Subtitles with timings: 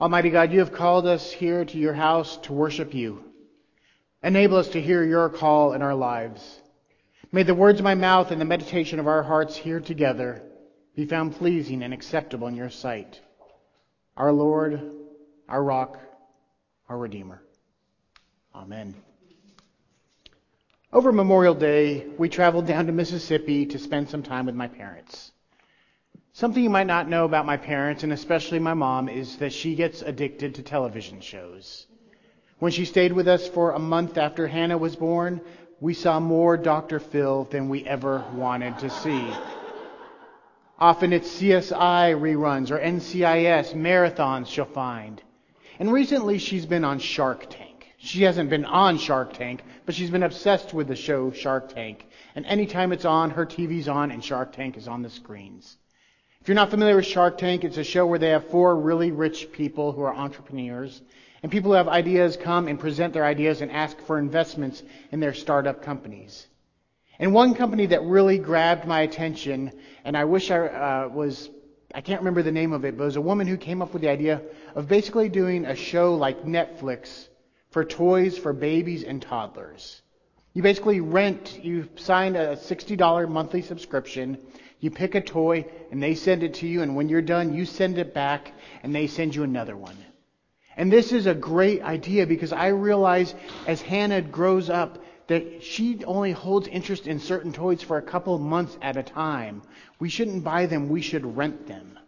[0.00, 3.22] Almighty God, you have called us here to your house to worship you.
[4.22, 6.60] Enable us to hear your call in our lives.
[7.32, 10.42] May the words of my mouth and the meditation of our hearts here together
[10.96, 13.20] be found pleasing and acceptable in your sight.
[14.16, 14.80] Our Lord,
[15.46, 15.98] our rock,
[16.88, 17.42] our Redeemer.
[18.54, 18.94] Amen.
[20.94, 25.30] Over Memorial Day, we traveled down to Mississippi to spend some time with my parents.
[26.32, 29.74] Something you might not know about my parents, and especially my mom, is that she
[29.74, 31.86] gets addicted to television shows.
[32.60, 35.40] When she stayed with us for a month after Hannah was born,
[35.80, 37.00] we saw more Dr.
[37.00, 39.28] Phil than we ever wanted to see.
[40.78, 45.20] Often it's CSI reruns or NCIS marathons she'll find.
[45.80, 47.88] And recently she's been on Shark Tank.
[47.98, 52.06] She hasn't been on Shark Tank, but she's been obsessed with the show Shark Tank.
[52.36, 55.76] And anytime it's on, her TV's on and Shark Tank is on the screens.
[56.40, 59.10] If you're not familiar with Shark Tank, it's a show where they have four really
[59.10, 61.02] rich people who are entrepreneurs.
[61.42, 65.20] And people who have ideas come and present their ideas and ask for investments in
[65.20, 66.46] their startup companies.
[67.18, 69.70] And one company that really grabbed my attention,
[70.02, 71.50] and I wish I uh, was,
[71.94, 73.92] I can't remember the name of it, but it was a woman who came up
[73.92, 74.40] with the idea
[74.74, 77.28] of basically doing a show like Netflix
[77.68, 80.00] for toys for babies and toddlers.
[80.54, 84.38] You basically rent, you sign a $60 monthly subscription,
[84.80, 87.64] you pick a toy, and they send it to you, and when you're done, you
[87.64, 89.96] send it back, and they send you another one.
[90.76, 93.34] And this is a great idea because I realize
[93.66, 98.38] as Hannah grows up that she only holds interest in certain toys for a couple
[98.38, 99.62] months at a time.
[99.98, 101.98] We shouldn't buy them, we should rent them.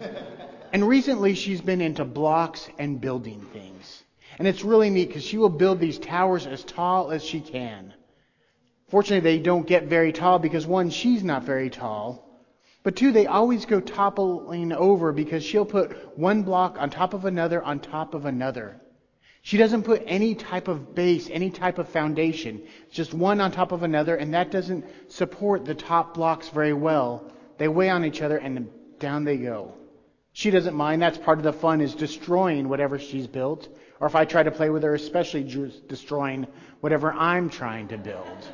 [0.72, 4.04] and recently she's been into blocks and building things.
[4.38, 7.92] And it's really neat because she will build these towers as tall as she can.
[8.88, 12.24] Fortunately, they don't get very tall because one, she's not very tall.
[12.82, 17.26] But two, they always go toppling over because she'll put one block on top of
[17.26, 18.80] another on top of another.
[19.42, 22.62] She doesn't put any type of base, any type of foundation.
[22.86, 26.72] It's just one on top of another, and that doesn't support the top blocks very
[26.72, 27.30] well.
[27.58, 29.74] They weigh on each other, and down they go.
[30.32, 31.02] She doesn't mind.
[31.02, 33.68] That's part of the fun is destroying whatever she's built.
[34.00, 35.42] Or if I try to play with her, especially
[35.88, 36.46] destroying
[36.80, 38.48] whatever I'm trying to build.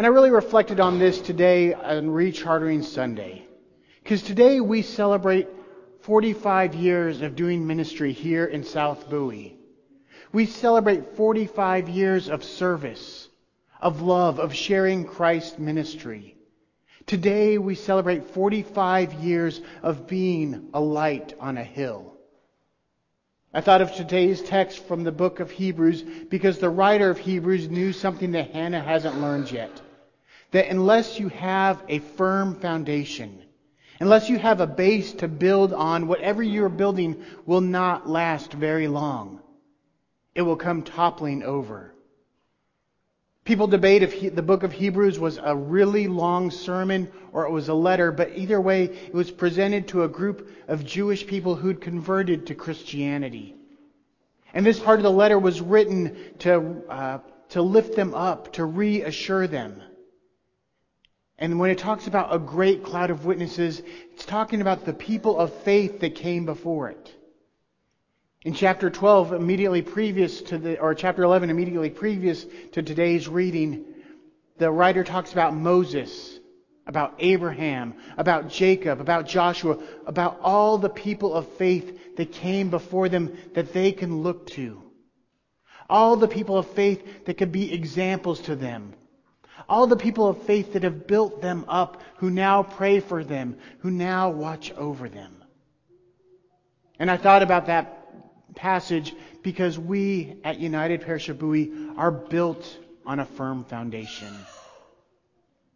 [0.00, 3.44] And I really reflected on this today on Rechartering Sunday.
[4.02, 5.46] Because today we celebrate
[6.04, 9.58] 45 years of doing ministry here in South Bowie.
[10.32, 13.28] We celebrate 45 years of service,
[13.78, 16.34] of love, of sharing Christ ministry.
[17.04, 22.14] Today we celebrate 45 years of being a light on a hill.
[23.52, 27.68] I thought of today's text from the book of Hebrews because the writer of Hebrews
[27.68, 29.82] knew something that Hannah hasn't learned yet
[30.52, 33.42] that unless you have a firm foundation,
[34.00, 38.88] unless you have a base to build on, whatever you're building will not last very
[38.88, 39.40] long.
[40.34, 41.94] It will come toppling over.
[43.44, 47.50] People debate if he, the book of Hebrews was a really long sermon or it
[47.50, 51.56] was a letter, but either way, it was presented to a group of Jewish people
[51.56, 53.56] who'd converted to Christianity.
[54.52, 57.18] And this part of the letter was written to, uh,
[57.50, 59.82] to lift them up, to reassure them.
[61.40, 65.38] And when it talks about a great cloud of witnesses, it's talking about the people
[65.38, 67.14] of faith that came before it.
[68.42, 73.86] In chapter 12, immediately previous to the, or chapter 11, immediately previous to today's reading,
[74.58, 76.38] the writer talks about Moses,
[76.86, 83.08] about Abraham, about Jacob, about Joshua, about all the people of faith that came before
[83.08, 84.82] them that they can look to.
[85.88, 88.94] All the people of faith that could be examples to them
[89.68, 93.56] all the people of faith that have built them up, who now pray for them,
[93.80, 95.34] who now watch over them.
[96.98, 102.78] And I thought about that passage because we at United Parish of Bowie are built
[103.06, 104.34] on a firm foundation.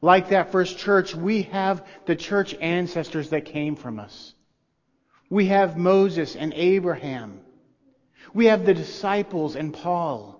[0.00, 4.34] Like that first church, we have the church ancestors that came from us.
[5.28, 7.40] We have Moses and Abraham.
[8.32, 10.37] We have the disciples and Paul.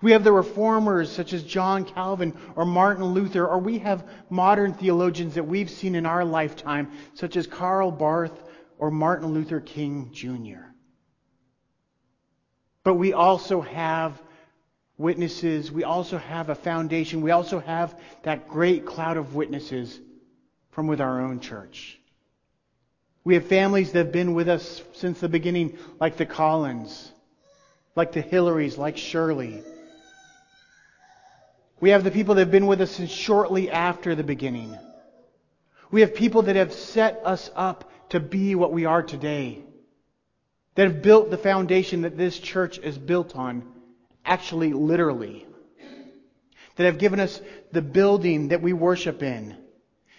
[0.00, 4.74] We have the reformers such as John Calvin or Martin Luther, or we have modern
[4.74, 8.42] theologians that we've seen in our lifetime, such as Karl Barth
[8.78, 10.68] or Martin Luther King Jr.
[12.84, 14.20] But we also have
[14.96, 20.00] witnesses, we also have a foundation, we also have that great cloud of witnesses
[20.70, 21.98] from with our own church.
[23.24, 27.12] We have families that have been with us since the beginning, like the Collins,
[27.94, 29.62] like the Hillarys, like Shirley.
[31.80, 34.76] We have the people that have been with us since shortly after the beginning.
[35.90, 39.62] We have people that have set us up to be what we are today.
[40.74, 43.64] that have built the foundation that this church is built on,
[44.24, 45.44] actually literally.
[46.76, 47.40] That have given us
[47.72, 49.56] the building that we worship in.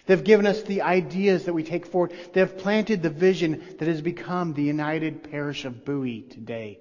[0.04, 2.12] That have given us the ideas that we take forward.
[2.34, 6.80] That have planted the vision that has become the United Parish of Bowie today.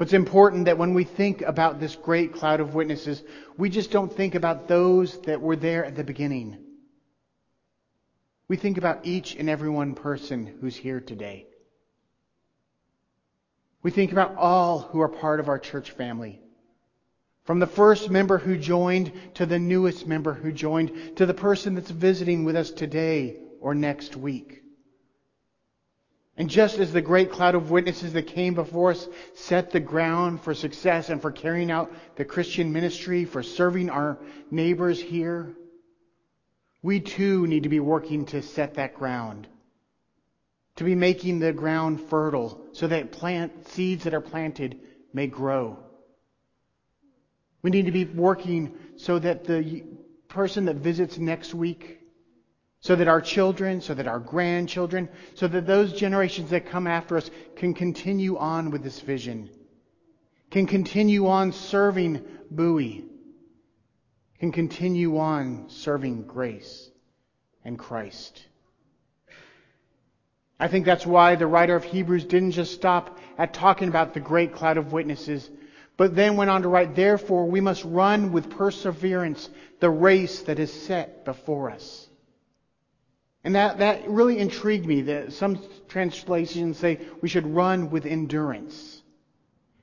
[0.00, 3.22] But it's important that when we think about this great cloud of witnesses,
[3.58, 6.56] we just don't think about those that were there at the beginning.
[8.48, 11.48] We think about each and every one person who's here today.
[13.82, 16.40] We think about all who are part of our church family.
[17.44, 21.74] From the first member who joined to the newest member who joined to the person
[21.74, 24.62] that's visiting with us today or next week.
[26.40, 30.40] And just as the great cloud of witnesses that came before us set the ground
[30.40, 34.16] for success and for carrying out the Christian ministry, for serving our
[34.50, 35.54] neighbors here,
[36.80, 39.48] we too need to be working to set that ground.
[40.76, 44.80] To be making the ground fertile so that plant seeds that are planted
[45.12, 45.78] may grow.
[47.60, 49.84] We need to be working so that the
[50.28, 51.99] person that visits next week
[52.80, 57.16] so that our children, so that our grandchildren, so that those generations that come after
[57.16, 59.50] us can continue on with this vision,
[60.50, 63.04] can continue on serving Bowie,
[64.38, 66.90] can continue on serving grace
[67.64, 68.46] and Christ.
[70.58, 74.20] I think that's why the writer of Hebrews didn't just stop at talking about the
[74.20, 75.48] great cloud of witnesses,
[75.96, 79.48] but then went on to write, Therefore, we must run with perseverance
[79.80, 82.09] the race that is set before us.
[83.42, 85.58] And that, that really intrigued me that some
[85.88, 89.02] translations say we should run with endurance.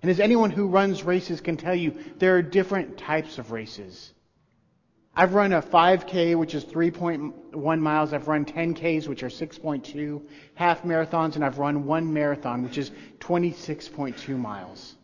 [0.02, 4.14] And as anyone who runs races can tell you, there are different types of races.
[5.16, 8.14] I've run a 5K, which is 3.1 miles.
[8.14, 10.22] I've run 10Ks, which are 6.2,
[10.54, 14.97] half marathons, and I've run one marathon, which is 26.2 miles.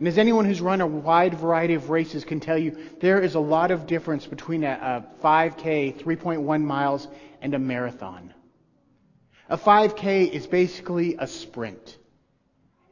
[0.00, 3.34] And as anyone who's run a wide variety of races can tell you, there is
[3.34, 7.06] a lot of difference between a, a 5K, 3.1 miles,
[7.42, 8.32] and a marathon.
[9.50, 11.98] A 5K is basically a sprint.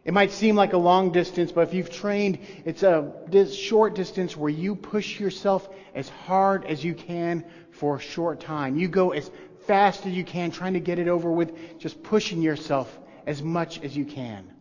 [0.04, 3.10] It might seem like a long distance, but if you've trained, it's a
[3.54, 8.76] short distance where you push yourself as hard as you can for a short time.
[8.76, 9.30] You go as
[9.66, 13.82] fast as you can, trying to get it over with, just pushing yourself as much
[13.82, 14.57] as you can.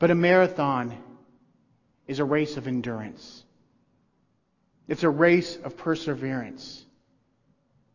[0.00, 0.96] But a marathon
[2.08, 3.44] is a race of endurance.
[4.88, 6.84] It's a race of perseverance.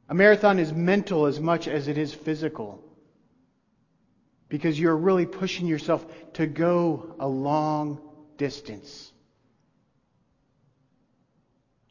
[0.07, 2.81] A marathon is mental as much as it is physical.
[4.49, 7.99] Because you're really pushing yourself to go a long
[8.37, 9.11] distance.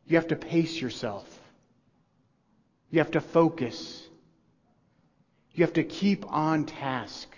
[0.06, 1.26] You have to pace yourself.
[2.88, 4.06] You have to focus.
[5.54, 7.28] You have to keep on task.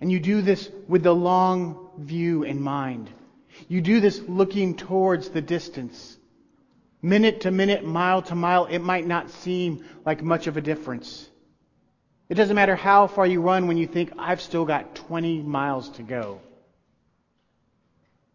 [0.00, 3.10] And you do this with the long view in mind.
[3.68, 6.16] You do this looking towards the distance.
[7.02, 11.28] Minute to minute, mile to mile, it might not seem like much of a difference.
[12.28, 15.88] It doesn't matter how far you run when you think, I've still got 20 miles
[15.90, 16.40] to go.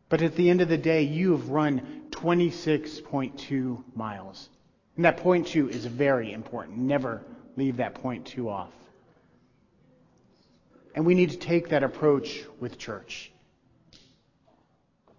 [0.10, 4.50] But at the end of the day, you have run 26.2 miles.
[4.96, 6.78] And that point two is very important.
[6.78, 7.22] Never
[7.56, 8.72] leave that point two off.
[10.96, 13.32] And we need to take that approach with church.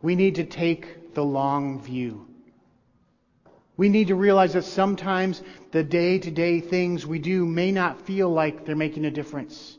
[0.01, 2.27] We need to take the long view.
[3.77, 5.43] We need to realize that sometimes
[5.73, 9.77] the day to day things we do may not feel like they're making a difference.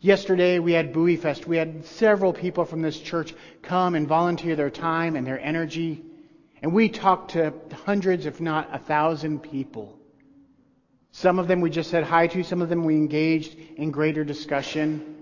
[0.00, 1.48] Yesterday we had Bowie Fest.
[1.48, 6.04] We had several people from this church come and volunteer their time and their energy.
[6.62, 7.52] And we talked to
[7.86, 9.98] hundreds, if not a thousand people.
[11.16, 14.24] Some of them we just said hi to, some of them we engaged in greater
[14.24, 15.14] discussion.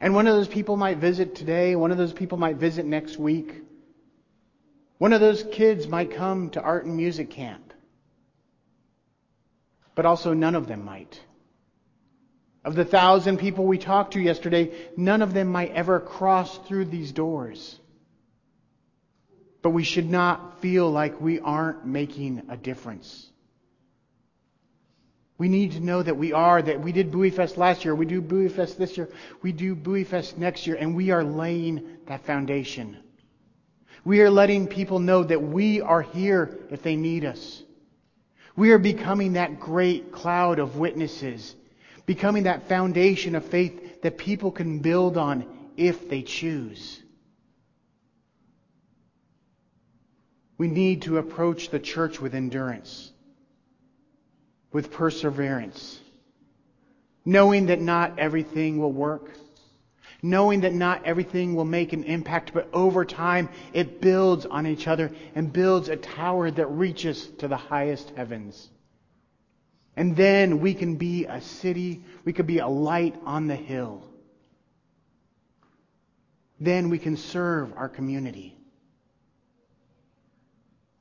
[0.00, 3.18] And one of those people might visit today, one of those people might visit next
[3.18, 3.60] week.
[4.96, 7.74] One of those kids might come to art and music camp.
[9.94, 11.20] But also none of them might.
[12.64, 16.86] Of the thousand people we talked to yesterday, none of them might ever cross through
[16.86, 17.78] these doors.
[19.60, 23.30] But we should not feel like we aren't making a difference.
[25.36, 28.06] We need to know that we are, that we did Bowie Fest last year, we
[28.06, 29.08] do Bowie Fest this year,
[29.42, 32.96] we do Bowie Fest next year, and we are laying that foundation.
[34.04, 37.62] We are letting people know that we are here if they need us.
[38.54, 41.56] We are becoming that great cloud of witnesses,
[42.06, 47.00] becoming that foundation of faith that people can build on if they choose.
[50.58, 53.10] We need to approach the church with endurance
[54.74, 56.00] with perseverance,
[57.24, 59.30] knowing that not everything will work,
[60.20, 64.88] knowing that not everything will make an impact, but over time it builds on each
[64.88, 68.68] other and builds a tower that reaches to the highest heavens.
[69.96, 74.02] And then we can be a city, we could be a light on the hill.
[76.58, 78.58] Then we can serve our community.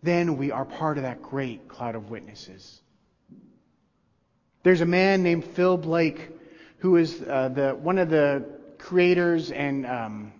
[0.03, 2.82] Then we are part of that great cloud of witnesses.
[4.63, 6.29] There's a man named Phil Blake
[6.79, 8.45] who is uh, the, one of the
[8.77, 10.33] creators and um,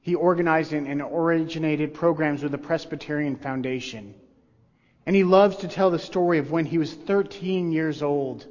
[0.00, 4.14] he organized and, and originated programs with the Presbyterian Foundation.
[5.06, 8.46] And he loves to tell the story of when he was 13 years old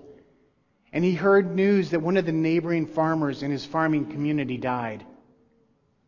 [0.91, 5.05] and he heard news that one of the neighboring farmers in his farming community died.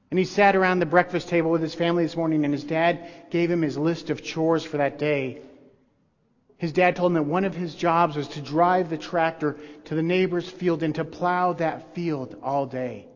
[0.09, 3.07] And he sat around the breakfast table with his family this morning, and his dad
[3.29, 5.41] gave him his list of chores for that day.
[6.61, 9.95] His dad told him that one of his jobs was to drive the tractor to
[9.95, 13.07] the neighbor's field and to plow that field all day.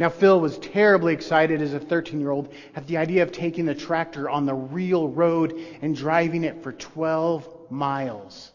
[0.00, 3.66] Now, Phil was terribly excited as a 13 year old at the idea of taking
[3.66, 8.50] the tractor on the real road and driving it for 12 miles.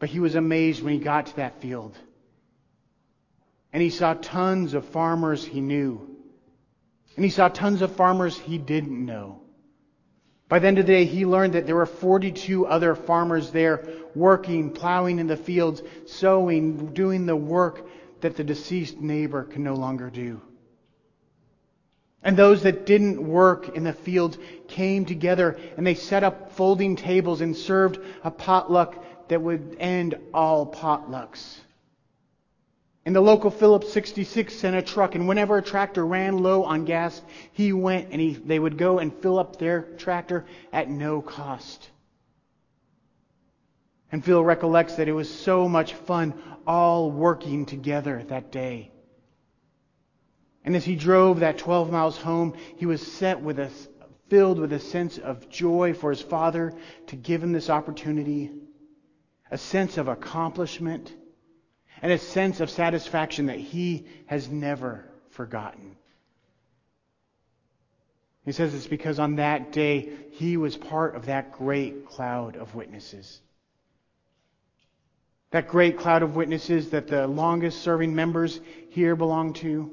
[0.00, 1.96] But he was amazed when he got to that field.
[3.72, 6.16] And he saw tons of farmers he knew.
[7.14, 9.42] And he saw tons of farmers he didn't know.
[10.50, 13.86] By the end of the day, he learned that there were 42 other farmers there
[14.16, 17.86] working, plowing in the fields, sowing, doing the work
[18.20, 20.40] that the deceased neighbor can no longer do.
[22.24, 26.96] And those that didn't work in the fields came together and they set up folding
[26.96, 31.60] tables and served a potluck that would end all potlucks.
[33.06, 36.84] And the local Phillips 66 sent a truck, and whenever a tractor ran low on
[36.84, 41.22] gas, he went and he, they would go and fill up their tractor at no
[41.22, 41.88] cost.
[44.12, 46.34] And Phil recollects that it was so much fun
[46.66, 48.90] all working together that day.
[50.64, 53.70] And as he drove that 12 miles home, he was set with a,
[54.28, 56.74] filled with a sense of joy for his father
[57.06, 58.50] to give him this opportunity,
[59.50, 61.14] a sense of accomplishment,
[62.02, 65.96] and a sense of satisfaction that he has never forgotten.
[68.44, 72.74] He says it's because on that day he was part of that great cloud of
[72.74, 73.40] witnesses.
[75.50, 79.90] That great cloud of witnesses that the longest serving members here belong to.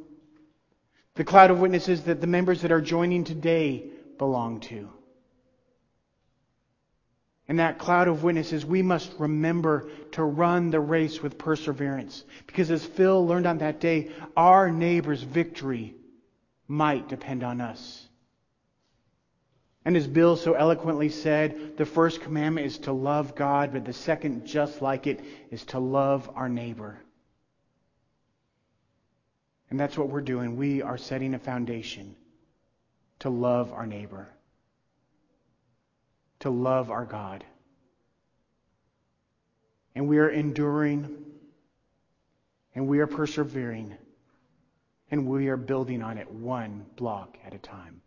[1.16, 4.90] The cloud of witnesses that the members that are joining today belong to.
[7.48, 12.26] And that cloud of witnesses, we must remember to run the race with perseverance.
[12.46, 15.96] Because as Phil learned on that day, our neighbor's victory
[16.68, 18.04] might depend on us.
[19.86, 23.94] And as Bill so eloquently said, the first commandment is to love God, but the
[23.94, 27.00] second, just like it, is to love our neighbor.
[29.70, 30.58] And that's what we're doing.
[30.58, 32.18] We are setting a foundation
[33.20, 34.28] to love our neighbor
[36.40, 37.44] to love our God.
[39.96, 41.26] And we are enduring,
[42.76, 43.96] and we are persevering,
[45.10, 48.02] and we are building on it one block at a time.